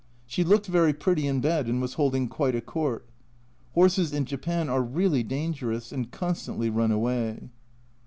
[0.25, 3.05] She looked very pretty in bed, and was holding quite a court.
[3.75, 7.51] Horses in Japan are really dangerous and constantly run away.